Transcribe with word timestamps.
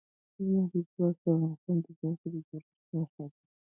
لمریز 0.43 0.87
ځواک 0.95 1.15
د 1.23 1.25
افغانستان 1.31 1.77
د 1.83 1.87
ځمکې 1.99 2.27
د 2.33 2.35
جوړښت 2.47 2.85
نښه 2.93 3.23
ده. 3.31 3.37